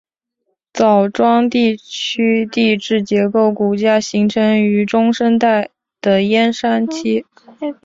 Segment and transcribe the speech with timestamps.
[0.73, 5.69] 枣庄地区地质构造骨架形成于中生代
[6.01, 7.23] 的燕山期。